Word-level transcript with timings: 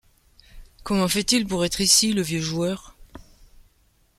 Comment 0.83 1.07
fait-il 1.07 1.45
pour 1.45 1.63
être 1.63 1.79
ici, 1.79 2.11
le 2.13 2.23
vieux 2.23 2.41
joueur? 2.41 2.95